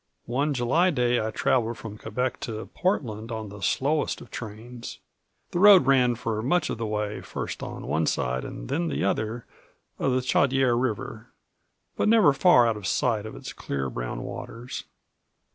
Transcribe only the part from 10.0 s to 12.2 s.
the Chaudière River, but